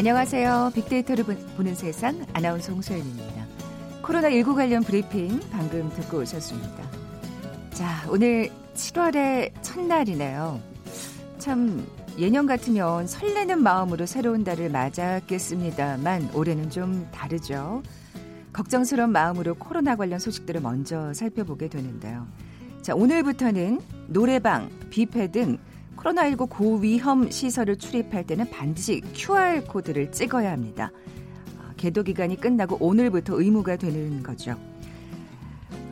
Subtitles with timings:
[0.00, 0.70] 안녕하세요.
[0.74, 1.24] 빅데이터를
[1.58, 3.44] 보는 세상 아나운서 홍소연입니다.
[4.00, 6.90] 코로나19 관련 브리핑 방금 듣고 오셨습니다.
[7.74, 10.58] 자, 오늘 7월의 첫날이네요.
[11.36, 11.86] 참
[12.16, 17.82] 예년 같으면 설레는 마음으로 새로운 달을 맞았겠습니다만 올해는 좀 다르죠.
[18.54, 22.26] 걱정스러운 마음으로 코로나 관련 소식들을 먼저 살펴보게 되는데요.
[22.80, 25.58] 자, 오늘부터는 노래방, 뷔페 등
[26.00, 30.90] 코로나19 고위험 시설을 출입할 때는 반드시 QR코드를 찍어야 합니다.
[31.58, 34.56] 아, 개도 기간이 끝나고 오늘부터 의무가 되는 거죠.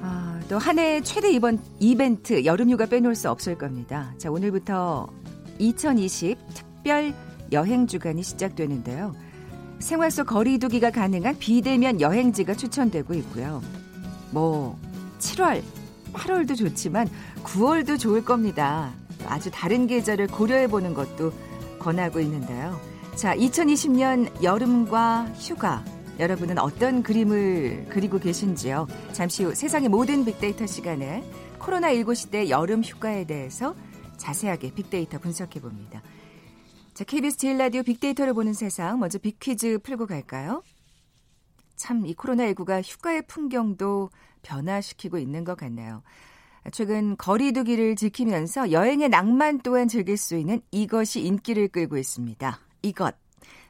[0.00, 4.12] 아, 또 한해 최대 이번 이벤트 여름휴가 빼놓을 수 없을 겁니다.
[4.18, 5.08] 자, 오늘부터
[5.58, 7.14] 2020 특별
[7.52, 9.14] 여행 주간이 시작되는데요.
[9.78, 13.62] 생활 속 거리두기가 가능한 비대면 여행지가 추천되고 있고요.
[14.30, 14.78] 뭐
[15.18, 15.62] 7월,
[16.12, 17.08] 8월도 좋지만
[17.44, 18.92] 9월도 좋을 겁니다.
[19.26, 21.32] 아주 다른 계절을 고려해 보는 것도
[21.78, 22.80] 권하고 있는데요.
[23.16, 25.84] 자, 2020년 여름과 휴가.
[26.18, 28.88] 여러분은 어떤 그림을 그리고 계신지요?
[29.12, 31.22] 잠시 후 세상의 모든 빅데이터 시간에
[31.60, 33.74] 코로나19 시대 여름 휴가에 대해서
[34.16, 36.02] 자세하게 빅데이터 분석해 봅니다.
[36.94, 40.62] 자, KBS 제일 라디오 빅데이터를 보는 세상 먼저 빅퀴즈 풀고 갈까요?
[41.76, 44.10] 참 이 코로나19가 휴가의 풍경도
[44.42, 46.02] 변화시키고 있는 것 같네요.
[46.70, 52.58] 최근 거리두기를 지키면서 여행의 낭만 또한 즐길 수 있는 이것이 인기를 끌고 있습니다.
[52.82, 53.14] 이것.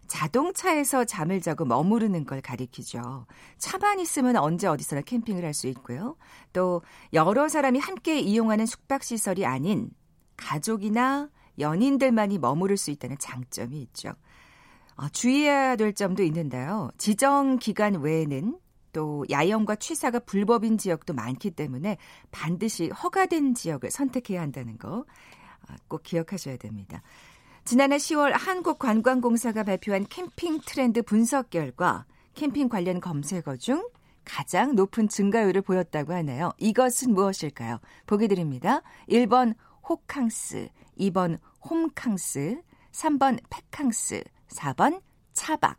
[0.07, 3.27] 자동차에서 잠을 자고 머무르는 걸 가리키죠.
[3.59, 6.17] 차만 있으면 언제 어디서나 캠핑을 할 수 있고요.
[6.53, 6.83] 또
[7.13, 9.91] 여러 사람이 함께 이용하는 숙박시설이 아닌
[10.37, 14.15] 가족이나 연인들만이 머무를 수 있다는 장점이 있죠.
[14.97, 16.91] 어, 주의해야 될 점도 있는데요.
[16.97, 18.59] 지정 기간 외에는
[18.93, 21.99] 또 야영과 취사가 불법인 지역도 많기 때문에
[22.31, 25.09] 반드시 허가된 지역을 선택해야 한다는 거꼭
[25.69, 27.03] 아, 기억하셔야 됩니다.
[27.65, 33.87] 지난해 10월 한국관광공사가 발표한 캠핑 트렌드 분석 결과 캠핑 관련 검색어 중
[34.25, 36.53] 가장 높은 증가율을 보였다고 하네요.
[36.59, 37.81] 이것은 무엇일까요?
[38.07, 38.83] 보기 드립니다.
[39.09, 39.55] 1번
[39.89, 41.39] 호캉스, 2번
[41.69, 42.63] 홈캉스,
[42.93, 45.01] 3번 팩캉스, 4번
[45.33, 45.79] 차박.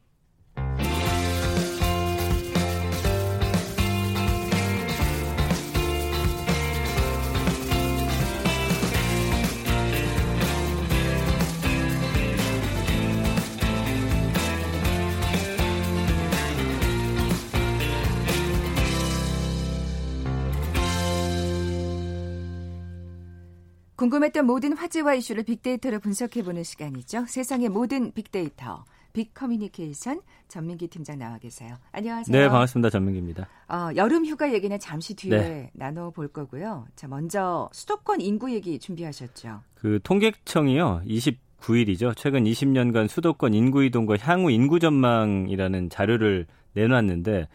[24.01, 27.25] 궁금했던 모든 화제와 이슈를 빅데이터로 분석해보는 시간이죠.
[27.27, 28.83] 세상의 모든 빅데이터.
[29.13, 31.75] 빅 커뮤니케이션 전민기 팀장 나와 계세요.
[31.91, 32.35] 안녕하세요.
[32.35, 32.89] 네, 반갑습니다.
[32.89, 33.47] 전민기입니다.
[33.67, 35.71] 어, 여름 휴가 얘기는 잠시 뒤에 네.
[35.73, 36.87] 나눠 볼 거고요.
[36.95, 39.61] 자, 먼저 수도권 인구 얘기 준비하셨죠.
[39.75, 41.03] 그 통계청이요.
[41.05, 42.15] 29일이죠.
[42.17, 47.47] 최근 20년간 수도권 인구 이동과 향후 인구 전망이라는 자료를 내놨는데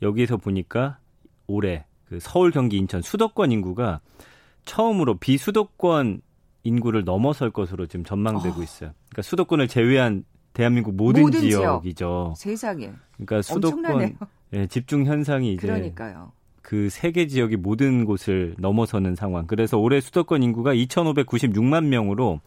[0.00, 0.96] 여기서 보니까
[1.46, 4.00] 올해 그 서울, 경기, 인천 수도권 인구가
[4.64, 6.20] 처음으로 비수도권
[6.62, 8.62] 인구를 넘어설 것으로 지금 전망되고 어.
[8.62, 8.92] 있어요.
[9.10, 12.34] 그러니까 수도권을 제외한 대한민국 모든, 모든 지역이죠.
[12.34, 12.36] 지역.
[12.36, 12.92] 세상에.
[13.14, 14.16] 그러니까 수도권
[14.54, 16.32] 예, 집중 현상이 이제 그러니까요.
[16.62, 19.46] 그 세 개 지역이 모든 곳을 넘어서는 상황.
[19.46, 22.40] 그래서 올해 수도권 인구가 2,596만 명으로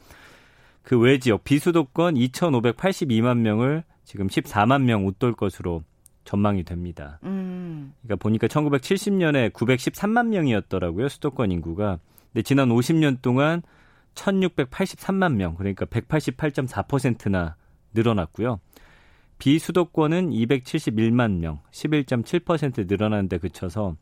[0.81, 5.83] 그 외 지역 비수도권 2,582만 명을 지금 14만 명 웃돌 것으로
[6.27, 7.19] 전망이 됩니다.
[7.23, 7.93] 음.
[8.01, 11.99] 그러니까 보니까 1970년에 913만 명이었더라고요 수도권 인구가.
[12.33, 13.61] 근데 지난 50년 동안
[14.13, 17.55] 1,683만 명, 그러니까 188.4%나
[17.93, 18.59] 늘어났고요.
[19.39, 23.95] 비수도권은 271만 명, 11.7% 늘어났는데 그쳐서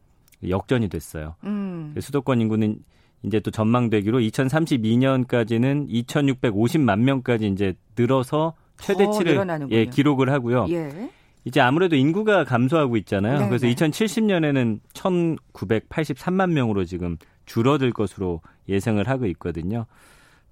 [0.48, 1.36] 역전이 됐어요.
[1.44, 1.94] 음.
[2.00, 2.80] 수도권 인구는
[3.24, 10.68] 이제 또 전망되기로 2032년까지는 2,650만 명까지 이제 늘어서 최대치를 예, 기록을 하고요.
[10.69, 11.10] 예.
[11.45, 13.38] 이제 아무래도 인구가 감소하고 있잖아요.
[13.38, 13.50] 네네.
[13.50, 19.86] 그래서 2070년에는 1,983만 명으로 지금 줄어들 것으로 예상을 하고 있거든요.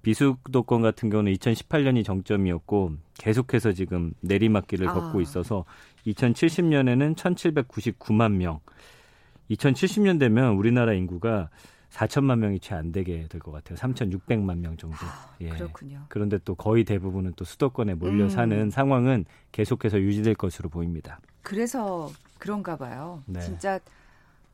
[0.02, 4.92] 비수도권 같은 경우는 2018년이 정점이었고 계속해서 지금 내리막길을 아.
[4.92, 5.64] 걷고 있어서
[6.06, 8.60] 2070년에는 1,799만 명.
[9.50, 11.48] 2070년 되면 우리나라 인구가
[11.94, 13.76] 4천만 명이 채 안 되게 될 것 같아요.
[13.78, 14.96] 3,600만 명 정도.
[15.00, 15.48] 아, 예.
[15.50, 16.04] 그렇군요.
[16.08, 18.28] 그런데 또 거의 대부분은 또 수도권에 몰려 음.
[18.30, 21.20] 사는 상황은 계속해서 유지될 것으로 보입니다.
[21.42, 23.22] 그래서 그런가 봐요.
[23.26, 23.40] 네.
[23.40, 23.78] 진짜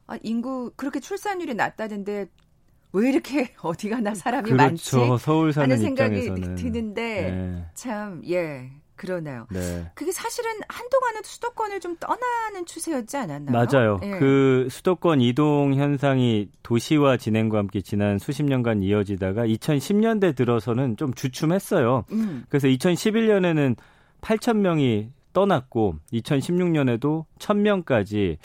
[0.07, 2.27] 아, 인구 그렇게 출산율이 낮다는데
[2.93, 4.99] 왜 이렇게 어디 가나 사람이 그렇죠.
[5.09, 5.25] 많지?
[5.25, 6.55] 서울 사는 하는 생각이 입장에서는.
[6.57, 7.65] 드는데 네.
[7.75, 8.71] 참 예.
[9.01, 9.47] 그러네요.
[9.51, 9.91] 네.
[9.95, 13.51] 그게 사실은 한동안은 수도권을 좀 떠나는 추세였지 않았나요?
[13.51, 13.99] 맞아요.
[14.03, 14.19] 예.
[14.19, 22.05] 그 수도권 이동 현상이 도시화 진행과 함께 지난 수십 년간 이어지다가 2010년대 들어서는 좀 주춤했어요.
[22.13, 22.45] 음.
[22.51, 23.75] 그래서 2011년에는
[24.21, 28.37] 8천 명이 떠났고 2016년에도 1,000명까지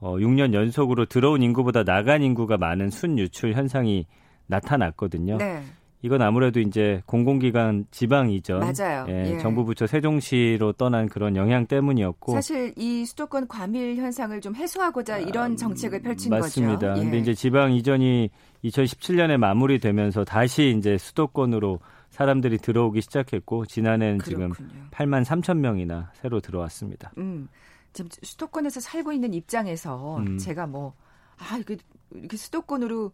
[0.00, 4.08] 어 6년 연속으로 들어온 인구보다 나간 인구가 많은 순유출 현상이
[4.48, 5.38] 나타났거든요.
[5.38, 5.62] 네.
[6.02, 9.06] 이건 아무래도 이제 공공기관 지방 이전, 맞아요.
[9.08, 9.38] 예, 예.
[9.38, 15.56] 정부 부처 세종시로 떠난 그런 영향 때문이었고 사실 이 수도권 과밀 현상을 좀 해소하고자 이런
[15.56, 16.88] 정책을 펼친 아, 맞습니다.
[16.88, 17.00] 거죠.
[17.00, 17.04] 예.
[17.04, 18.30] 근데 이제 지방 이전이
[18.64, 21.78] 2017년에 마무리되면서 다시 이제 수도권으로
[22.10, 24.82] 사람들이 들어오기 시작했고 지난해는 지금 그렇군요.
[24.90, 27.12] 8만 3천 명이나 새로 들어왔습니다.
[27.18, 27.48] 음,
[27.92, 30.36] 지금 수도권에서 살고 있는 입장에서 음.
[30.36, 30.94] 제가 뭐,
[31.38, 31.76] 아, 이게,
[32.10, 33.12] 이렇게 수도권으로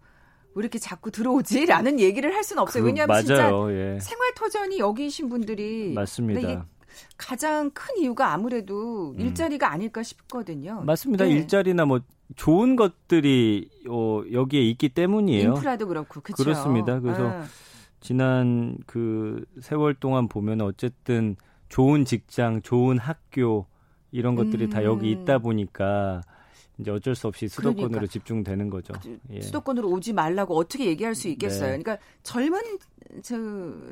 [0.55, 1.67] 왜 이렇게 자꾸 들어오지?
[1.67, 2.83] 라는 얘기를 할 수는 없어요.
[2.83, 3.73] 그- 왜냐하면 진짜 맞아요.
[3.73, 3.99] 예.
[4.01, 5.93] 생활터전이 여기신 분들이.
[5.95, 6.67] 맞습니다.
[7.17, 9.21] 가장 큰 이유가 아무래도 음.
[9.21, 10.83] 일자리가 아닐까 싶거든요.
[10.85, 11.29] 맞습니다.
[11.29, 11.33] 예.
[11.33, 12.01] 일자리나 뭐
[12.37, 15.55] 좋은 것들이 어, 여기에 있기 때문이에요.
[15.55, 16.43] 인프라도 그렇고, 그렇죠.
[16.43, 16.99] 그렇습니다.
[17.01, 17.41] 그래서
[18.01, 21.37] 지난 그 세월 동안 보면 어쨌든
[21.69, 23.67] 좋은 직장, 좋은 학교
[24.11, 25.23] 이런 것들이 다 여기 음.
[25.23, 26.23] 있다 보니까
[26.79, 28.13] 이제 어쩔 수 없이 수도권으로 그러니까.
[28.13, 28.95] 집중되는 거죠.
[29.33, 29.41] 예.
[29.41, 31.77] 수도권으로 오지 말라고 어떻게 얘기할 수 있겠어요.
[31.77, 31.79] 네.
[31.83, 32.61] 그러니까 젊은
[33.23, 33.37] 저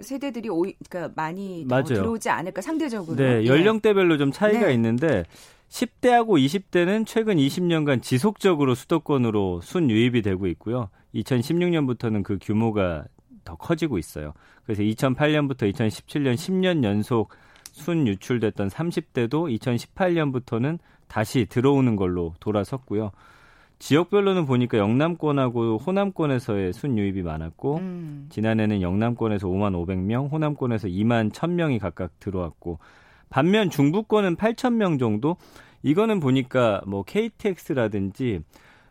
[0.03, 1.67] 세대들이 오, 그러니까 많이.
[1.87, 3.17] 들어오지 않을까 상대적으로.
[3.17, 3.47] 네, 예.
[3.47, 4.75] 연령대별로 좀 차이가 네.
[4.75, 5.25] 있는데
[5.69, 10.89] 10대하고 20대는 최근 20년간 지속적으로 수도권으로 순유입이 되고 있고요.
[11.15, 13.05] 2016년부터는 그 규모가
[13.45, 14.33] 더 커지고 있어요.
[14.65, 17.31] 그래서 2008년부터 2017년 10년 연속
[17.73, 20.79] 순 유출됐던 30대도 2018년부터는
[21.09, 23.13] 다시 들어오는 걸로 돌아섰고요.
[23.79, 28.27] 지역별로는 보니까 영남권하고 호남권에서의 순유입이 많았고 음.
[28.31, 32.79] 지난해는 영남권에서 5만 500명, 호남권에서 2만 1000명이 각각 들어왔고
[33.29, 35.37] 반면 중부권은 8,000명 정도.
[35.83, 38.41] 이거는 보니까 뭐 KTX라든지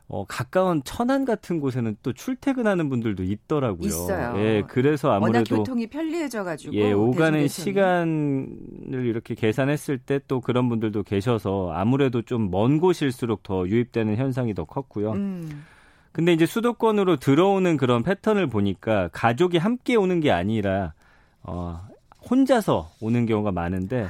[0.07, 3.87] 어, 가까운 천안 같은 곳에는 또 출퇴근하는 분들도 있더라고요.
[3.87, 4.33] 있어요.
[4.37, 7.47] 예, 그래서 워낙 아무래도 교통이 편리해져가지고 예, 오가는 대중교통이.
[7.49, 14.53] 시간을 이렇게 계산했을 때 또 그런 분들도 계셔서 아무래도 좀 먼 곳일수록 더 유입되는 현상이
[14.53, 15.11] 더 컸고요.
[15.13, 15.65] 음.
[16.11, 20.93] 근데 이제 수도권으로 들어오는 그런 패턴을 보니까 가족이 함께 오는 게 아니라
[21.43, 21.81] 어
[22.29, 24.07] 혼자서 오는 경우가 많은데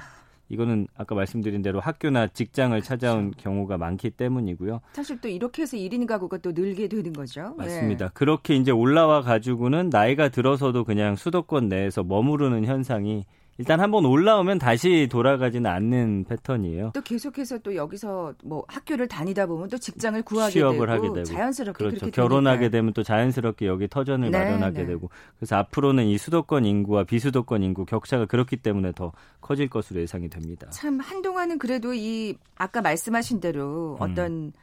[0.49, 3.43] 이거는 아까 말씀드린 대로 학교나 직장을 찾아온 그렇죠.
[3.43, 4.81] 경우가 많기 때문이고요.
[4.93, 7.55] 사실 또 이렇게 해서 1인 가구가 또 늘게 되는 거죠.
[7.57, 8.09] 맞습니다.
[8.09, 13.25] 그렇게 이제 올라와 가지고는 나이가 들어서도 그냥 수도권 내에서 머무르는 현상이
[13.57, 16.91] 일단 한번 올라오면 다시 돌아가지는 않는 패턴이에요.
[16.93, 21.23] 또 계속해서 또 여기서 뭐 학교를 다니다 보면 또 직장을 구하게 취업을 되고, 하게 되고.
[21.23, 22.11] 자연스럽게 그렇죠.
[22.11, 22.69] 결혼하게.
[22.69, 24.85] 되면 또 자연스럽게 여기 터전을 네, 마련하게 네.
[24.87, 30.29] 되고 그래서 앞으로는 이 수도권 인구와 비수도권 인구 격차가 그렇기 때문에 더 커질 것으로 예상이
[30.29, 30.67] 됩니다.
[30.71, 34.01] 참 한동안은 그래도 이 아까 말씀하신 대로 음.
[34.01, 34.53] 어떤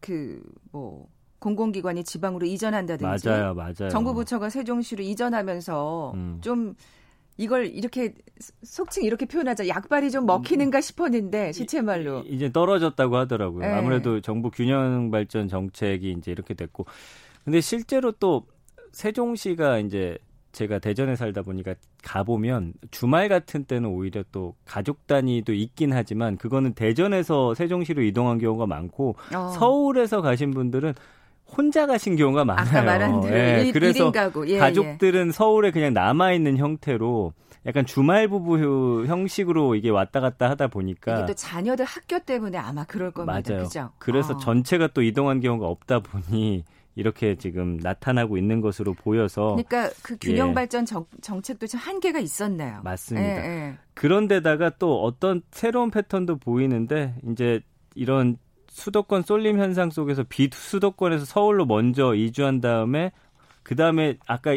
[0.00, 1.08] 그뭐
[1.40, 3.88] 공공기관이 지방으로 이전한다든지 맞아요, 맞아요.
[3.90, 6.38] 정부 부처가 세종시로 이전하면서 음.
[6.40, 6.74] 좀
[7.38, 8.14] 이걸 이렇게
[8.64, 13.60] 속칭 이렇게 표현하자 약발이 좀 먹히는가 싶었는데 시체 말로 이- 이제 떨어졌다고 하더라고요.
[13.66, 13.72] 네.
[13.72, 16.84] 아무래도 정부 균형 발전 정책이 이제 이렇게 됐고,
[17.44, 18.46] 근데 실제로 또
[18.92, 20.18] 세종시가 이제
[20.52, 26.72] 제가 대전에 살다 보니까 가보면 주말 같은 때는 오히려 또 가족 단위도 있긴 하지만 그거는
[26.74, 29.48] 대전에서 세종시로 이동한 경우가 많고 어.
[29.50, 30.94] 서울에서 가신 분들은
[31.56, 32.66] 혼자 가신 경우가 많아요.
[32.66, 34.58] 아까 말한 대로 예, 일, 그래서 인 가구 예, 예.
[34.58, 37.32] 가족들은 서울에 그냥 남아 있는 형태로
[37.66, 43.10] 약간 주말 부부 형식으로 이게 왔다 갔다 하다 보니까 또 자녀들 학교 때문에 아마 그럴
[43.10, 43.40] 겁니다.
[43.44, 43.64] 맞아요.
[43.64, 43.90] 그죠?
[43.98, 44.36] 그래서 어.
[44.38, 46.64] 전체가 또 이동한 경우가 없다 보니
[46.94, 50.54] 이렇게 지금 나타나고 있는 것으로 보여서 그러니까 그 균형 예.
[50.54, 52.80] 발전 정, 정책도 참 한계가 있었네요.
[52.82, 53.28] 맞습니다.
[53.28, 53.78] 예, 예.
[53.94, 57.60] 그런데다가 또 어떤 새로운 패턴도 보이는데 이제
[57.94, 58.36] 이런
[58.78, 63.10] 수도권 쏠림 현상 속에서 비수도권에서 서울로 먼저 이주한 다음에
[63.62, 64.56] 그 다음에 아까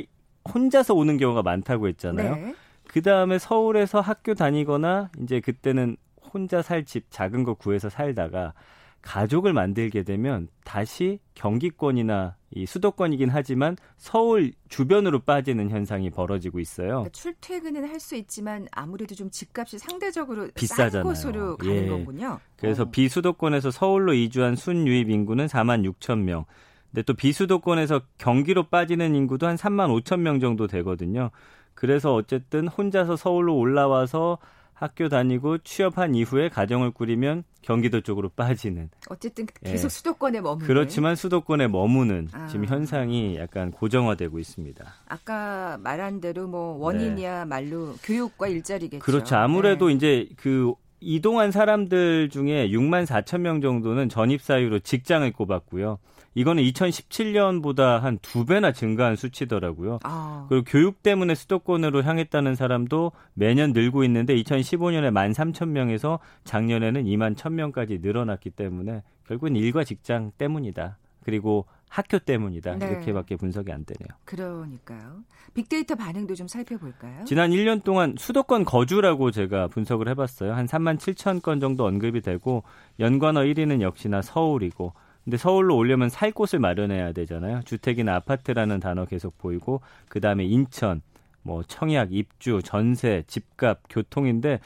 [0.54, 2.36] 혼자서 오는 경우가 많다고 했잖아요.
[2.36, 2.56] 네.
[2.88, 5.98] 그 다음에 서울에서 학교 다니거나 이제 그때는
[6.34, 8.54] 혼자 살 집 작은 거 구해서 살다가
[9.02, 16.88] 가족을 만들게 되면 다시 경기권이나 이 수도권이긴 하지만 서울 주변으로 빠지는 현상이 벌어지고 있어요.
[16.88, 21.04] 그러니까 출퇴근은 할 수 있지만 아무래도 좀 집값이 상대적으로 싼 비싸잖아요.
[21.04, 21.88] 곳으로 가는 예.
[21.88, 22.40] 거군요.
[22.58, 22.90] 그래서 어.
[22.90, 26.46] 비수도권에서 서울로 이주한 순유입 인구는 4만 6천 명.
[26.90, 31.30] 근데 또 비수도권에서 경기로 빠지는 인구도 한 3만 5천 명 정도 되거든요.
[31.76, 34.38] 그래서 어쨌든 혼자서 서울로 올라와서
[34.82, 38.90] 학교 다니고 취업한 이후에 가정을 꾸리면 경기도 쪽으로 빠지는.
[39.10, 39.90] 어쨌든 계속 예.
[39.90, 40.66] 수도권에 머무는.
[40.66, 42.48] 그렇지만 수도권에 머무는 아.
[42.48, 44.84] 지금 현상이 약간 고정화되고 있습니다.
[45.08, 47.98] 아까 말한 대로 뭐 원인이야말로 네.
[48.02, 49.06] 교육과 일자리겠죠.
[49.06, 49.36] 그렇죠.
[49.36, 49.94] 아무래도 네.
[49.94, 55.98] 이제 그 이동한 사람들 중에 6만 4천 명 정도는 전입 사유로 직장을 꼽았고요.
[56.36, 60.00] 이거는 2017년보다 한 두 배나 증가한 수치더라고요.
[60.04, 60.46] 아.
[60.48, 67.36] 그리고 교육 때문에 수도권으로 향했다는 사람도 매년 늘고 있는데 2015년에 1만 3천 명에서 작년에는 2만
[67.36, 70.98] 1천 명까지 늘어났기 때문에 결국은 일과 직장 때문이다.
[71.24, 72.78] 그리고 학교 때문이다.
[72.78, 72.88] 네.
[72.88, 74.18] 이렇게밖에 분석이 안 되네요.
[74.24, 75.26] 그러니까요.
[75.54, 77.26] 빅데이터 반응도 좀 살펴볼까요?
[77.26, 80.54] 지난 1년 동안 수도권 거주라고 제가 분석을 해봤어요.
[80.54, 82.64] 한 3만 7천 건 정도 언급이 되고
[83.02, 84.94] 연관어 1위는 역시나 서울이고
[85.26, 87.60] 근데 서울로 오려면 살 곳을 마련해야 되잖아요.
[87.66, 91.02] 주택이나 아파트라는 단어 계속 보이고 그다음에 인천,
[91.44, 94.62] 뭐 청약, 입주, 전세, 집값, 교통인데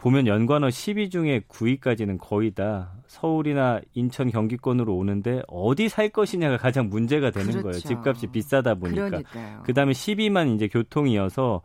[0.00, 6.88] 보면 연관어 10위 중에 9위까지는 거의 다 서울이나 인천 경기권으로 오는데 어디 살 것이냐가 가장
[6.88, 7.62] 문제가 되는 그렇죠.
[7.68, 7.78] 거예요.
[7.80, 9.20] 집값이 비싸다 보니까.
[9.62, 11.60] 그 다음에 10위만 이제 교통이어서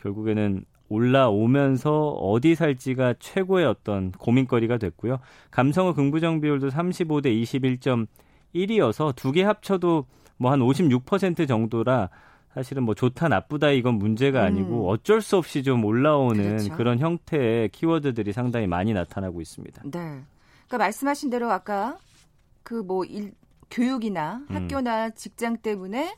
[0.00, 5.18] 결국에는 올라오면서 어디 살지가 최고의 어떤 고민거리가 됐고요.
[5.50, 7.26] 감성어 긍부정 비율도 35대
[8.54, 10.06] 21.1이어서 두 개 합쳐도
[10.38, 12.08] 뭐 한 56% 정도라
[12.56, 14.88] 사실은 뭐 좋다 나쁘다 이건 문제가 아니고 음.
[14.88, 16.74] 어쩔 수 없이 좀 올라오는 그렇죠.
[16.74, 19.82] 그런 형태의 키워드들이 상당히 많이 나타나고 있습니다.
[19.84, 19.90] 네.
[19.90, 21.98] 그러니까 말씀하신 대로 아까
[22.62, 23.04] 그뭐
[23.70, 24.56] 교육이나 음.
[24.56, 25.10] 학교나 음.
[25.14, 26.16] 직장 때문에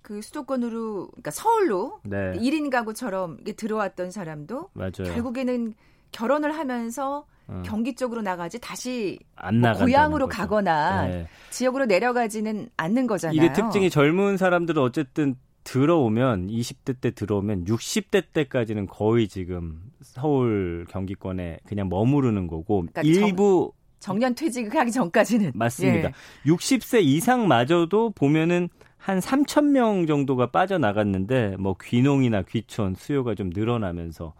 [0.00, 2.34] 그 수도권으로 그러니까 서울로 네.
[2.36, 5.12] 1인 가구처럼 들어왔던 사람도 맞아요.
[5.12, 5.74] 결국에는
[6.12, 7.62] 결혼을 하면서 어.
[7.66, 9.18] 경기 쪽으로 나가지 다시
[9.52, 10.38] 뭐 고향으로 거죠.
[10.38, 11.26] 가거나 네.
[11.50, 13.36] 지역으로 내려가지는 않는 거잖아요.
[13.36, 15.34] 이게 특징이 젊은 사람들은 어쨌든
[15.64, 23.72] 들어오면 20대 때 들어오면 60대 때까지는 거의 지금 서울 경기권에 그냥 머무르는 거고 그러니까 일부
[23.98, 26.08] 정, 년 퇴직하기 전까지는 맞습니다.
[26.08, 26.12] 예.
[26.50, 28.68] 60세 이상마저도 보면은
[28.98, 34.34] 한 3천 명 정도가 빠져나갔는데 뭐 귀농이나 귀촌 수요가 좀 늘어나면서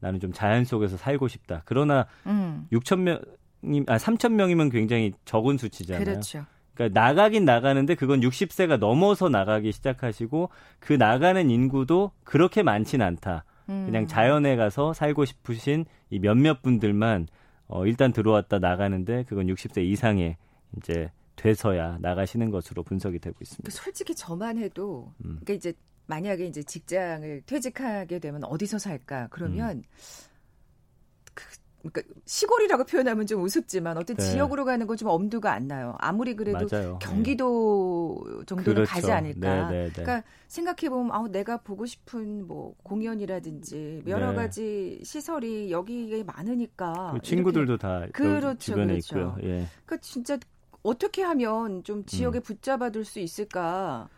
[0.00, 1.62] 나는 좀 자연 속에서 살고 싶다.
[1.64, 2.66] 그러나 음.
[2.72, 6.04] 6천 명이 아 3천 명이면 굉장히 적은 수치잖아요.
[6.04, 6.44] 그렇죠.
[6.76, 13.44] 그러니까 나가긴 나가는데 그건 60세가 넘어서 나가기 시작하시고 그 나가는 인구도 그렇게 많진 않다.
[13.70, 13.86] 음.
[13.86, 17.26] 그냥 자연에 가서 살고 싶으신 이 몇몇 분들만
[17.66, 20.36] 어 일단 들어왔다 나가는데 그건 60세 이상의
[20.76, 23.70] 이제 돼서야 나가시는 것으로 분석이 되고 있습니다.
[23.70, 25.40] 솔직히 저만 해도 음.
[25.40, 25.72] 그러니까 이제
[26.06, 29.28] 만약에 이제 직장을 퇴직하게 되면 어디서 살까?
[29.30, 29.82] 그러면 음.
[31.34, 31.44] 그,
[31.92, 34.22] 그러니까 시골이라고 표현하면 좀 우습지만 어떤 네.
[34.22, 35.94] 지역으로 가는 건좀 엄두가 안 나요.
[35.98, 36.98] 아무리 그래도 맞아요.
[37.00, 38.44] 경기도 네.
[38.46, 38.90] 정도는 그렇죠.
[38.90, 39.70] 가지 않을까.
[39.70, 39.92] 네, 네, 네.
[39.92, 44.36] 그러니까 생각해 보면 아 내가 보고 싶은 뭐 공연이라든지 여러 네.
[44.36, 49.18] 가지 시설이 여기에 많으니까 그 친구들도 다 그렇죠, 주변에 그렇죠.
[49.18, 49.36] 있고요.
[49.42, 49.66] 예.
[49.84, 50.38] 그러니까 진짜
[50.82, 52.42] 어떻게 하면 좀 지역에 음.
[52.42, 54.08] 붙잡아둘 수 있을까?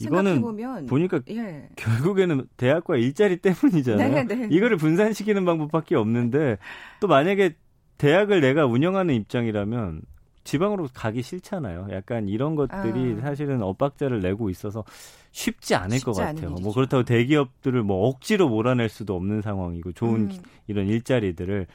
[0.00, 1.68] 이거는 보면 보니까 예.
[1.76, 4.24] 결국에는 대학과 일자리 때문이잖아요.
[4.24, 4.48] 네, 네.
[4.50, 6.58] 이거를 분산시키는 방법밖에 없는데
[7.00, 7.54] 또 만약에
[7.98, 10.02] 대학을 내가 운영하는 입장이라면
[10.42, 11.88] 지방으로 가기 싫잖아요.
[11.90, 13.20] 약간 이런 것들이 아.
[13.22, 14.84] 사실은 엇박자를 내고 있어서
[15.30, 16.50] 쉽지 않을 쉽지 것 같아요.
[16.50, 20.38] 뭐 그렇다고 대기업들을 뭐 억지로 몰아낼 수도 없는 상황이고 좋은 음.
[20.66, 21.66] 이런 일자리들을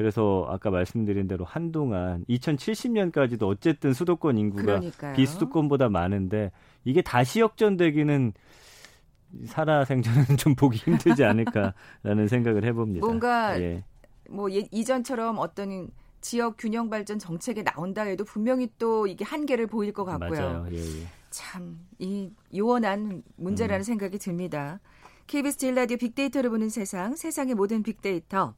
[0.00, 5.14] 그래서 아까 말씀드린 대로 한동안 2070년까지도 어쨌든 수도권 인구가 그러니까요.
[5.14, 6.52] 비수도권보다 많은데
[6.86, 8.32] 이게 다시 역전되기는
[9.44, 13.06] 살아 생전은 좀 보기 힘들지 않을까라는 생각을 해봅니다.
[13.06, 13.84] 뭔가 예.
[14.30, 15.90] 뭐 예, 이전처럼 어떤
[16.22, 20.66] 지역 균형 발전 정책에 나온다 해도 분명히 또 이게 한계를 보일 것 같고요.
[20.72, 21.06] 예, 예.
[21.28, 23.84] 참이 요원한 문제라는 음.
[23.84, 24.80] 생각이 듭니다.
[25.26, 28.54] KBS 제일 라디오 빅데이터를 보는 세상, 세상의 모든 빅데이터.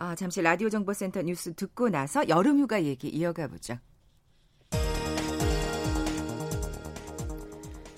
[0.00, 3.74] 아, 잠시 라디오 정보센터 뉴스 듣고 나서 여름휴가 얘기 이어가 보죠.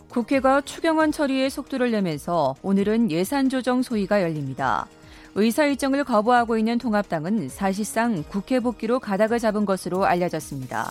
[0.08, 4.86] 국회가 추경안 처리에 속도를 내면서 오늘은 예산 조정 소위가 열립니다.
[5.34, 10.90] 의사 일정을 거부하고 있는 통합당은 사실상 국회 복귀로 가닥을 잡은 것으로 알려졌습니다.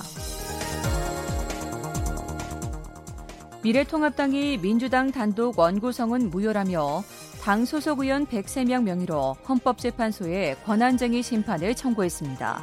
[3.64, 7.04] 미래통합당이 민주당 단독 원구성은 무효라며
[7.42, 12.62] 당 소속 의원 103명 명의로 헌법재판소에 권한쟁의 심판을 청구했습니다.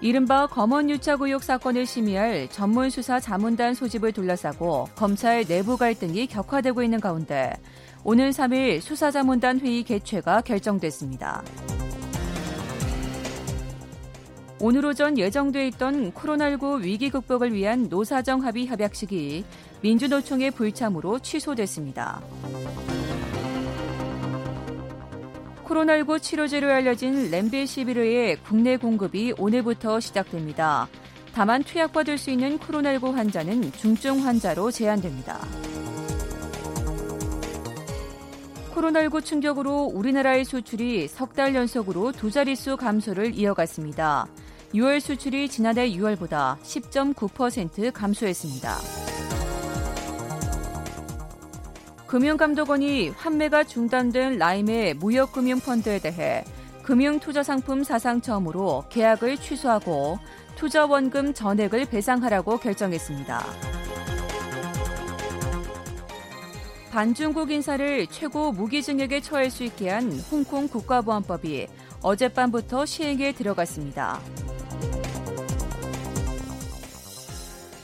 [0.00, 7.00] 이른바 검언 유착 의혹 사건을 심의할 전문수사 자문단 소집을 둘러싸고 검찰 내부 갈등이 격화되고 있는
[7.00, 7.52] 가운데
[8.04, 11.42] 오늘 3일 수사자문단 회의 개최가 결정됐습니다.
[14.60, 19.44] 오늘 오전 예정돼 있던 코로나19 위기 극복을 위한 노사정 합의 협약식이
[19.82, 22.20] 민주노총의 불참으로 취소됐습니다.
[25.64, 30.88] 코로나19 치료제로 알려진 렘데시비르의 국내 공급이 오늘부터 시작됩니다.
[31.34, 35.38] 다만 투약받을 수 있는 코로나19 환자는 중증 환자로 제한됩니다.
[38.78, 44.26] 코로나19 충격으로 우리나라의 수출이 석 달 연속으로 두 자릿수 감소를 이어갔습니다.
[44.74, 48.76] 6월 수출이 지난해 6월보다 10.9% 감소했습니다.
[52.06, 56.44] 금융감독원이 환매가 중단된 라임의 무역금융펀드에 대해
[56.82, 60.18] 금융투자상품 사상 처음으로 계약을 취소하고
[60.56, 63.77] 투자원금 전액을 배상하라고 결정했습니다.
[66.98, 71.68] 반중국 인사를 최고 무기징역에 처할 수 있게 한 홍콩 국가보안법이
[72.02, 74.20] 어젯밤부터 시행에 들어갔습니다.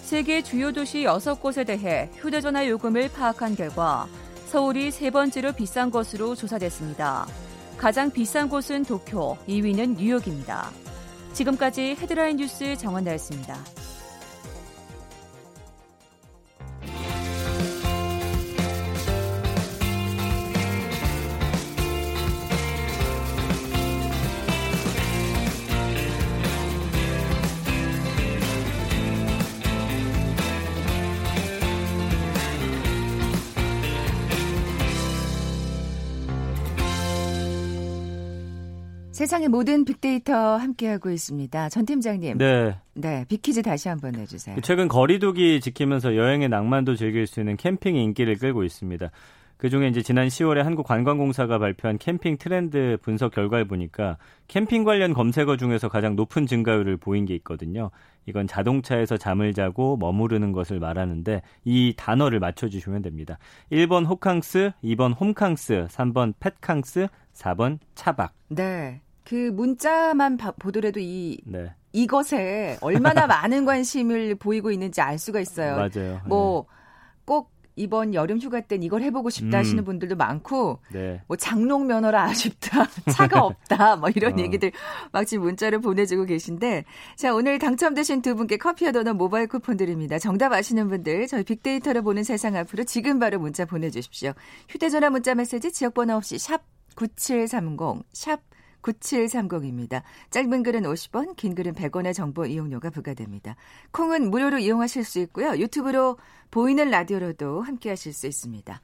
[0.02, 4.09] 세계 주요 도시 6곳에 대해 휴대전화 요금을 파악한 결과
[4.47, 7.28] 서울이 세 번째로 비싼 것으로 조사됐습니다.
[7.78, 10.73] 가장 비싼 곳은 도쿄, 2위는 뉴욕입니다.
[11.35, 13.84] 지금까지 헤드라인 뉴스 정원나였습니다.
[39.25, 41.71] 세상의 모든 빅데이터 함께하고 있습니다.
[41.71, 42.37] 전 팀장님.
[42.37, 42.76] 네.
[42.93, 44.57] 네, 빅퀴즈 다시 한번 내주세요.
[44.62, 49.11] 최근 거리두기 지키면서 여행의 낭만도 즐길 수 있는 캠핑이 인기를 끌고 있습니다.
[49.57, 55.88] 그중에 이제 지난 10월에 한국관광공사가 발표한 캠핑 트렌드 분석 결과를 보니까 캠핑 관련 검색어 중에서
[55.88, 57.90] 가장 높은 증가율을 보인 게 있거든요.
[58.27, 63.38] 이건 자동차에서 잠을 자고 머무르는 것을 말하는데 이 단어를 맞춰주시면 됩니다.
[63.72, 68.35] 1번 호캉스, 2번 홈캉스, 3번 펫캉스, 4번 차박.
[68.48, 69.01] 네.
[69.24, 71.72] 그 문자만 바, 보더라도 이 네.
[71.92, 75.76] 이것에 얼마나 많은 관심을 보이고 있는지 알 수가 있어요.
[75.76, 76.20] 맞아요.
[76.26, 77.54] 뭐꼭 네.
[77.76, 79.84] 이번 여름 휴가 땐 이걸 해보고 싶다 하시는 음.
[79.84, 81.22] 분들도 많고, 네.
[81.26, 84.42] 뭐 장롱 면허라 아쉽다, 차가 없다, 뭐 이런 어.
[84.42, 84.70] 얘기들
[85.10, 86.84] 막 지금 문자를 보내주고 계신데,
[87.16, 90.18] 자 오늘 당첨되신 두 분께 커피와 도넛 모바일 쿠폰 드립니다.
[90.18, 94.34] 정답 아시는 분들 저희 빅데이터를 보는 세상 앞으로 지금 바로 문자 보내주십시오.
[94.68, 96.62] 휴대전화 문자 메시지 지역번호 없이 샵
[96.94, 98.40] #9730 샵
[98.85, 100.03] 9730입니다.
[100.31, 103.57] 짧은 글은 50원, 긴 글은 100원의 정보 이용료가 부과됩니다.
[103.92, 105.57] 콩은 무료로 이용하실 수 있고요.
[105.57, 106.18] 유튜브로
[106.51, 108.81] 보이는 라디오로도 함께 하실 수 있습니다.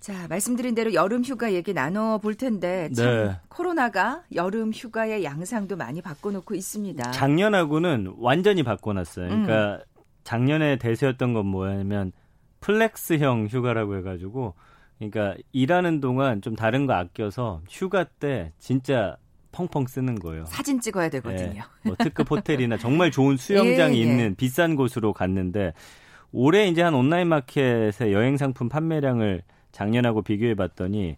[0.00, 3.40] 자, 말씀드린 대로 여름 휴가 얘기 나눠 볼 텐데 참 네.
[3.48, 7.10] 코로나가 여름 휴가의 양상도 많이 바꿔 놓고 있습니다.
[7.10, 9.28] 작년하고는 완전히 바꿔 놨어요.
[9.28, 10.02] 그러니까 음.
[10.22, 12.12] 작년에 대세였던 건 뭐냐면
[12.60, 14.54] flex형 휴가라고 해 가지고
[14.98, 19.16] 그러니까 일하는 동안 좀 다른 거 아껴서 휴가 때 진짜
[19.56, 20.44] 펑펑 쓰는 거예요.
[20.44, 21.62] 사진 찍어야 되거든요.
[21.62, 24.02] 네, 뭐 특급 호텔이나 정말 좋은 수영장이 예, 예.
[24.02, 25.72] 있는 비싼 곳으로 갔는데
[26.30, 29.42] 올해 이제 한 온라인 마켓의 여행 상품 판매량을
[29.72, 31.16] 작년하고 비교해 봤더니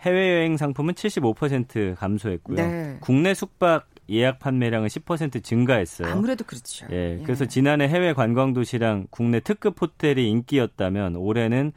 [0.00, 2.56] 해외 여행 상품은 75% 감소했고요.
[2.56, 2.96] 네.
[3.00, 6.12] 국내 숙박 예약 판매량은 10% 증가했어요.
[6.12, 6.86] 아무래도 그렇죠.
[6.90, 7.48] 예, 그래서 예.
[7.48, 11.72] 지난해 해외 관광 도시랑 국내 특급 호텔이 인기였다면 올해는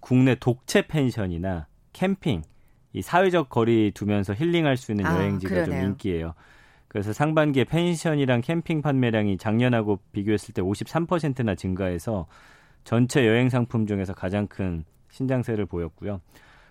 [0.00, 2.42] 국내 독채 펜션이나 캠핑,
[2.96, 5.80] 이 사회적 거리 두면서 힐링할 수 있는 아, 여행지가 그러네요.
[5.82, 6.34] 좀 인기예요.
[6.88, 12.26] 그래서 상반기에 펜션이랑 캠핑 판매량이 작년하고 비교했을 때 53%나 증가해서
[12.84, 16.22] 전체 여행 상품 중에서 가장 큰 신장세를 보였고요.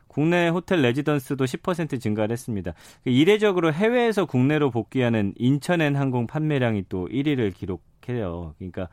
[0.08, 2.74] 국내 호텔 레지던스도 10% 증가를 했습니다.
[3.04, 8.56] 이례적으로 해외에서 국내로 복귀하는 인천엔 항공 판매량이 또 1위를 기록해요.
[8.58, 8.88] 그러니까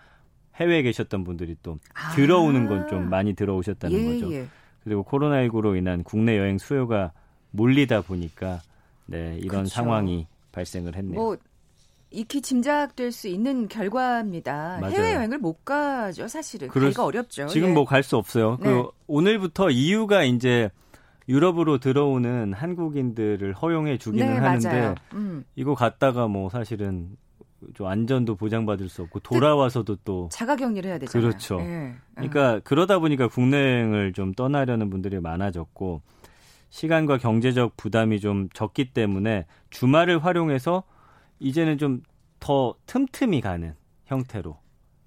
[0.57, 2.11] 해외에 계셨던 분들이 또 아.
[2.15, 4.33] 들어오는 건 좀 많이 들어오셨다는 예, 거죠.
[4.35, 4.47] 예.
[4.85, 7.13] 그리고 코로나19로 인한 국내 여행 수요가
[7.53, 8.61] 몰리다 보니까
[9.07, 9.71] 네, 이런 그렇죠.
[9.71, 11.15] 상황이 발생을 했네요.
[11.15, 11.37] 뭐
[12.11, 14.79] 익히 짐작될 수 있는 결과입니다.
[14.81, 14.95] 맞아요.
[14.95, 16.69] 해외 여행을 못 가죠, 사실은.
[16.69, 17.47] 가기가 어렵죠.
[17.47, 17.73] 지금 예.
[17.73, 18.59] 뭐갈 수 없어요.
[18.59, 18.75] 그 네.
[18.75, 20.71] 그 오늘부터 EU가 이제
[21.29, 25.45] 유럽으로 들어오는 한국인들을 허용해 주기는 네, 하는데 음.
[25.55, 27.17] 이거 갔다가 뭐 사실은
[27.75, 31.29] 좀 안전도 보장받을 수 없고 돌아와서도 또 자가격리를 해야 되잖아요.
[31.29, 31.59] 그렇죠.
[31.59, 31.95] 네.
[32.15, 36.03] 그러니까 그러다 보니까 국내 여행을 좀 떠나려는 분들이 많아졌고
[36.73, 40.83] 시간과 경제적 부담이 좀 적기 때문에 주말을 활용해서
[41.39, 42.03] 이제는 좀
[42.43, 43.75] 더 틈틈이 가는
[44.07, 44.59] 형태로.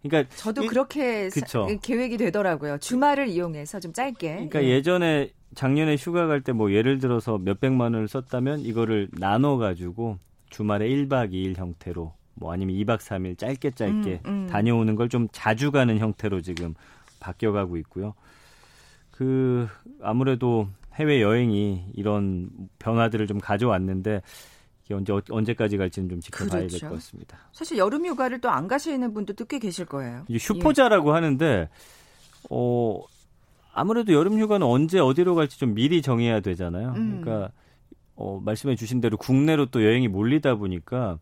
[0.02, 2.78] 그러니까 저도 이, 그렇게 사, 계획이 되더라고요.
[2.78, 4.36] 주말을 이용해서 좀 짧게.
[4.36, 4.82] 그러니까 예.
[4.82, 10.18] 전에 작년에 휴가 갈 때 뭐 예를 들어서 몇백만 원을 썼다면 이거를 나눠 가지고
[10.50, 14.48] 주말에 1박 2일 형태로 뭐 아니면 2박 3일 짧게 짧게 음, 음.
[14.48, 16.74] 다녀오는 걸 좀 자주 가는 형태로 지금
[17.20, 18.14] 바뀌어 가고 있고요.
[19.12, 19.68] 그
[20.02, 24.22] 아무래도 해외 여행이 이런 변화들을 좀 가져왔는데
[24.86, 26.78] 이게 언제 언제까지 갈지는 좀 지켜봐야 그렇죠.
[26.80, 27.38] 될것 같습니다.
[27.52, 30.26] 사실 여름 휴가를 또 안 가시는 분들도 꽤 계실 거예요.
[30.30, 31.14] 휴포자라고 예.
[31.14, 31.70] 하는데
[32.50, 33.02] 어
[33.74, 36.94] 아무래도 여름 휴가는 언제 어디로 갈지 좀 미리 정해야 되잖아요.
[36.96, 37.22] 음.
[37.22, 37.52] 그러니까
[38.16, 41.20] 어 말씀해 주신 대로 국내로 또 여행이 몰리다 보니까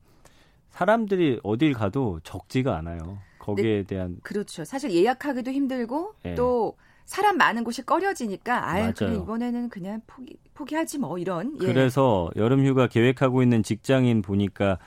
[0.69, 3.19] 사람들이 어딜 가도 적지가 않아요.
[3.39, 4.63] 거기에 네, 대한 그렇죠.
[4.63, 6.35] 사실 예약하기도 힘들고 네.
[6.35, 11.57] 또 사람 많은 곳이 꺼려지니까 아예 그래 이번에는 그냥 포기 포기하지 뭐 이런.
[11.61, 11.65] 예.
[11.65, 14.77] 그래서 여름 휴가 계획하고 있는 직장인 보니까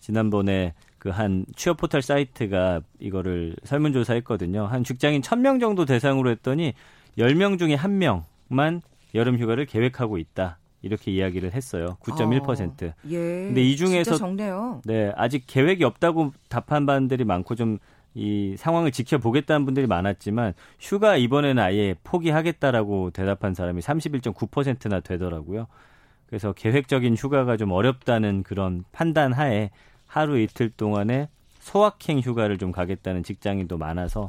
[0.00, 0.74] 지난번에
[1.04, 4.64] 그 한 취업 포털 사이트가 이거를 설문조사 했거든요.
[4.64, 6.72] 한 직장인 1000명 정도 대상으로 했더니
[7.18, 8.80] 10명 중에 1명만
[9.14, 10.56] 여름 휴가를 계획하고 있다.
[10.80, 11.98] 이렇게 이야기를 했어요.
[12.00, 12.88] 9.1%.
[12.88, 13.18] 어, 예.
[13.18, 14.16] 근데 이 중에서.
[14.84, 17.78] 네, 아직 계획이 없다고 답한 분들이 많고 좀
[18.14, 25.66] 이 상황을 지켜보겠다는 분들이 많았지만 휴가 이번에는 아예 포기하겠다라고 대답한 사람이 31.9%나 되더라고요.
[26.26, 29.70] 그래서 계획적인 휴가가 좀 어렵다는 그런 판단 하에
[30.06, 34.28] 하루 이틀 동안에 소확행 휴가를 좀 가겠다는 직장인도 많아서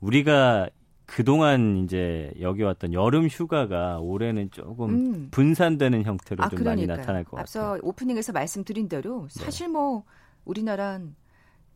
[0.00, 0.68] 우리가
[1.06, 5.28] 그동안 이제 여기 왔던 여름 휴가가 올해는 조금 음.
[5.30, 6.86] 분산되는 형태로 아, 좀 그러니까요.
[6.86, 7.74] 많이 나타날 것 앞서 같아요.
[7.74, 9.44] 앞서 오프닝에서 말씀드린 대로 네.
[9.44, 9.72] 사실 네.
[9.72, 10.04] 뭐
[10.44, 11.14] 우리나라는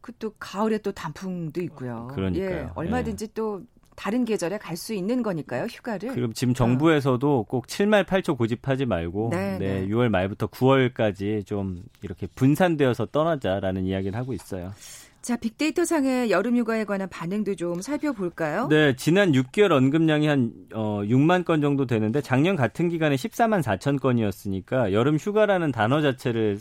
[0.00, 2.08] 그 또 가을에 또 단풍도 있고요.
[2.12, 2.50] 그러니까요.
[2.50, 3.32] 예, 얼마든지 네.
[3.34, 3.62] 또
[3.94, 6.14] 다른 계절에 갈 수 있는 거니까요, 휴가를.
[6.14, 7.42] 그럼 지금 정부에서도 어.
[7.42, 9.88] 꼭 7말 8초 고집하지 말고 네, 네, 네.
[9.88, 14.72] 6월 말부터 9월까지 좀 이렇게 분산되어서 떠나자라는 이야기를 하고 있어요.
[15.20, 18.68] 자, 빅데이터 상의 여름 휴가에 관한 반응도 좀 살펴볼까요?
[18.68, 24.00] 네, 지난 6개월 언급량이 한 어, 6만 건 정도 되는데 작년 같은 기간에 14만 4천
[24.00, 26.58] 건이었으니까 여름 휴가라는 단어 자체를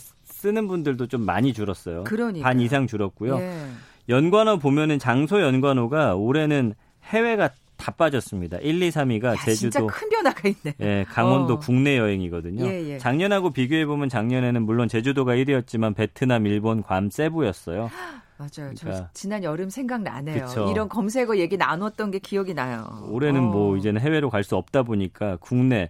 [0.48, 2.06] 쓰는 분들도 좀 많이 줄었어요.
[2.06, 2.48] 그러니까.
[2.48, 3.38] 반 이상 줄었고요.
[3.40, 3.66] 예.
[4.08, 8.58] 연관어 보면은 장소 연관어가 올해는 해외가 다 빠졌습니다.
[8.60, 9.70] 1, 2, 3위가 야, 제주도.
[9.80, 10.74] 진짜 큰 변화가 있네.
[10.80, 11.60] 예, 강원도 어.
[11.60, 12.66] 국내 여행이거든요.
[12.66, 12.98] 예, 예.
[12.98, 17.92] 작년하고 비교해 보면 작년에는 물론 제주도가 1위였지만 베트남, 일본, 괌, 세부였어요.
[18.40, 18.72] 맞아요.
[18.80, 18.92] 그러니까.
[18.94, 20.46] 저 지난 여름 생각나네요.
[20.46, 20.70] 그쵸.
[20.72, 22.88] 이런 검색어 얘기 나눴던 게 기억이 나요.
[23.10, 23.68] 올해는 뭐 어.
[23.68, 25.90] 뭐 이제는 해외로 갈 수 없다 보니까 국내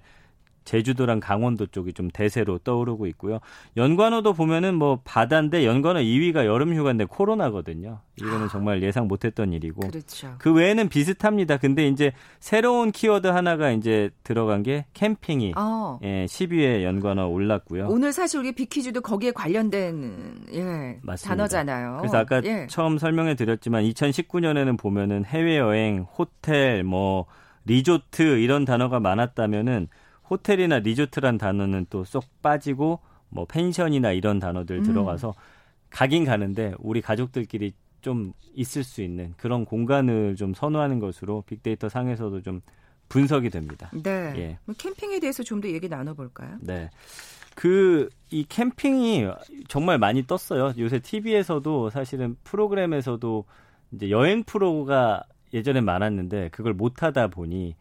[0.68, 3.40] 제주도랑 강원도 쪽이 좀 대세로 떠오르고 있고요.
[3.78, 8.02] 연관어도 보면은 뭐 바다인데 연관어 2위가 여름 휴가인데 코로나거든요.
[8.18, 8.48] 이거는 아.
[8.50, 9.88] 정말 예상 못했던 일이고.
[9.88, 10.36] 그렇죠.
[10.40, 11.56] 그 외에는 비슷합니다.
[11.58, 16.00] 근데 이제 새로운 키워드 하나가 이제 들어간 게 캠핑이 어.
[16.04, 17.88] 예, 10위에 연관어 올랐고요.
[17.88, 21.98] 오늘 사실 우리 비키즈도 거기에 관련된 예, 단어잖아요.
[22.02, 22.68] 그래서 아까 예.
[22.70, 27.26] 처음 설명해 드렸지만 2019년에는 보면은 해외 여행, 호텔, 뭐
[27.64, 29.88] 리조트 이런 단어가 많았다면은
[30.30, 34.84] 호텔이나 리조트란 단어는 또 쏙 빠지고 뭐 펜션이나 이런 단어들 음.
[34.84, 35.34] 들어가서
[35.90, 42.42] 가긴 가는데 우리 가족들끼리 좀 있을 수 있는 그런 공간을 좀 선호하는 것으로 빅데이터 상에서도
[42.42, 42.62] 좀
[43.10, 43.90] 분석이 됩니다.
[43.94, 44.34] 네.
[44.38, 44.60] 예.
[44.78, 46.58] 캠핑에 대해서 좀 더 얘기 나눠볼까요?
[46.62, 46.90] 네.
[47.56, 49.26] 그, 이 캠핑이
[49.68, 50.74] 정말 많이 떴어요.
[50.78, 53.46] 요새 TV에서도 사실은 프로그램에서도
[53.94, 57.76] 이제 여행 프로가 예전에 많았는데 그걸 못 하다 보니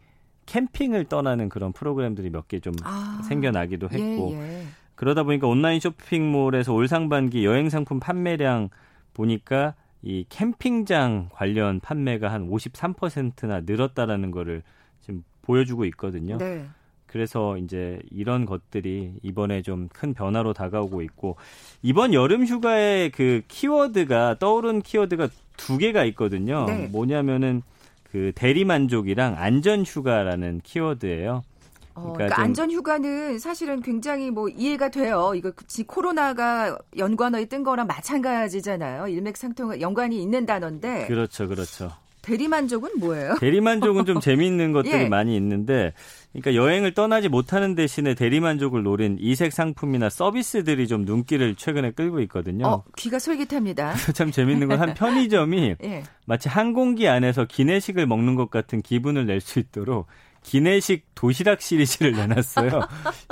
[0.47, 4.63] 캠핑을 떠나는 그런 프로그램들이 몇 개 좀 아, 생겨나기도 예, 했고 예, 예.
[4.95, 8.69] 그러다 보니까 온라인 쇼핑몰에서 올 상반기 여행 상품 판매량
[9.13, 14.63] 보니까 이 캠핑장 관련 판매가 한 53%나 늘었다라는 거를
[15.01, 16.37] 지금 보여주고 있거든요.
[16.37, 16.65] 네.
[17.07, 21.37] 그래서 이제 이런 것들이 이번에 좀 큰 변화로 다가오고 있고
[21.81, 26.65] 이번 여름 휴가의 그 키워드가 떠오른 키워드가 두 개가 있거든요.
[26.65, 26.87] 네.
[26.87, 27.61] 뭐냐면은
[28.11, 31.43] 그 대리 만족이랑 안전 휴가라는 키워드예요.
[31.95, 35.33] 어, 그러니까, 그러니까 안전 휴가는 사실은 굉장히 뭐 이해가 돼요.
[35.35, 35.51] 이거
[35.87, 39.07] 코로나가 연관어에 뜬 거랑 마찬가지잖아요.
[39.07, 41.07] 일맥상통 연관이 있는 단어인데.
[41.07, 41.91] 그렇죠, 그렇죠.
[42.27, 43.35] 대리만족은 뭐예요?
[43.41, 45.07] 대리만족은 좀 재미있는 것들이 예.
[45.09, 45.93] 많이 있는데,
[46.33, 52.67] 그러니까 여행을 떠나지 못하는 대신에 대리만족을 노린 이색 상품이나 서비스들이 좀 눈길을 최근에 끌고 있거든요.
[52.67, 53.95] 어, 귀가 솔깃합니다.
[54.13, 56.03] 참 재밌는 건 한 편의점이 예.
[56.25, 60.07] 마치 항공기 안에서 기내식을 먹는 것 같은 기분을 낼 수 있도록
[60.43, 62.81] 기내식 도시락 시리즈를 내놨어요.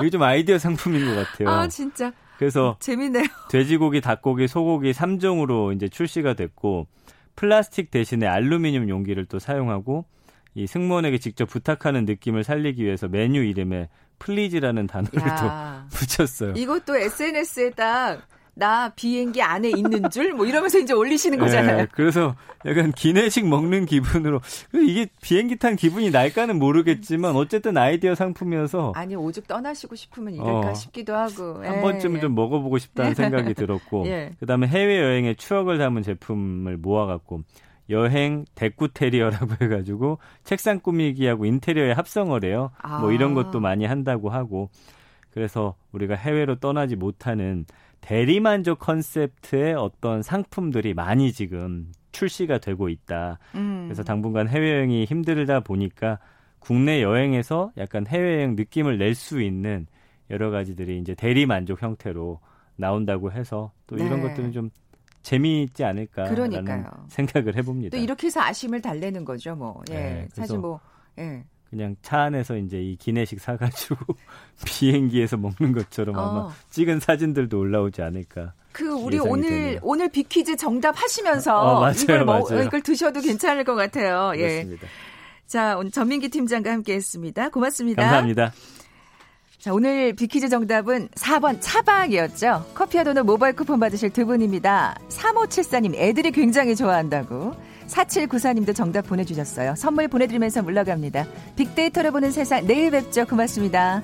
[0.02, 1.50] 이게 좀 아이디어 상품인 것 같아요.
[1.50, 2.12] 아, 진짜.
[2.38, 3.24] 그래서 재밌네요.
[3.50, 6.88] 돼지고기, 닭고기, 소고기 3종으로 이제 출시가 됐고
[7.36, 10.06] 플라스틱 대신에 알루미늄 용기를 또 사용하고
[10.54, 13.90] 이 승무원에게 직접 부탁하는 느낌을 살리기 위해서 메뉴 이름에
[14.20, 16.54] please라는 단어를 야, 또 붙였어요.
[16.56, 18.22] 이것도 SNS에 딱
[18.58, 21.78] 나 비행기 안에 있는 줄 뭐 이러면서 이제 올리시는 거잖아요.
[21.78, 24.42] 네, 그래서 약간 기내식 먹는 기분으로
[24.74, 30.74] 이게 비행기 탄 기분이 날까는 모르겠지만 어쨌든 아이디어 상품이어서 아니 오죽 떠나시고 싶으면 이럴까 어,
[30.74, 32.22] 싶기도 하고 한 예, 번쯤은 예.
[32.22, 34.32] 좀 먹어보고 싶다는 생각이 들었고 예.
[34.40, 37.44] 그다음에 해외 여행의 추억을 담은 제품을 모아갖고
[37.90, 42.72] 여행 데쿠 테리어라고 해가지고 책상 꾸미기하고 인테리어의 합성을 해요.
[42.82, 43.00] 아.
[43.00, 44.70] 뭐 이런 것도 많이 한다고 하고
[45.32, 47.66] 그래서 우리가 해외로 떠나지 못하는
[48.02, 53.40] 대리만족 컨셉트의 어떤 상품들이 많이 지금 출시가 되고 있다.
[53.56, 53.86] 음.
[53.88, 56.20] 그래서 당분간 해외여행이 힘들다 보니까
[56.60, 59.88] 국내 여행에서 약간 해외여행 느낌을 낼 수 있는
[60.30, 62.40] 여러 가지들이 이제 대리만족 형태로
[62.78, 64.06] 나온다고 해서 또 네.
[64.06, 64.70] 이런 것들은 좀
[65.22, 66.86] 재미있지 않을까라는 그러니까요.
[67.10, 67.98] 생각을 해봅니다.
[67.98, 69.82] 또 이렇게 해서 아쉬움을 달래는 거죠, 뭐.
[69.90, 70.80] 예, 네, 사실 뭐.
[71.18, 71.44] 예.
[71.76, 73.98] 그냥 차 안에서 이제 이 기내식 사가지고
[74.66, 76.52] 비행기에서 먹는 것처럼 아마 어.
[76.70, 78.54] 찍은 사진들도 올라오지 않을까.
[78.72, 79.80] 그 우리 오늘 되네요.
[79.84, 82.64] 오늘 비퀴즈 정답 하시면서 어, 맞아요, 이걸 먹 맞아요.
[82.64, 84.32] 이걸 드셔도 괜찮을 것 같아요.
[84.36, 84.64] 예.
[84.64, 84.88] 그렇습니다.
[85.48, 87.50] 자, 오늘 전민기 팀장과 함께했습니다.
[87.50, 88.02] 고맙습니다.
[88.02, 88.54] 감사합니다.
[89.60, 92.72] 자, 오늘 비퀴즈 정답은 4번 차박이었죠.
[92.74, 94.96] 커피와 도넛 모바일 쿠폰 받으실 두 분입니다.
[95.10, 97.56] 3574님, 애들이 굉장히 좋아한다고.
[97.88, 99.76] 4794님도 정답 보내주셨어요.
[99.76, 101.26] 선물 보내드리면서 물러갑니다.
[101.56, 103.26] 빅데이터를 보는 세상, 내일 뵙죠.
[103.26, 104.02] 고맙습니다.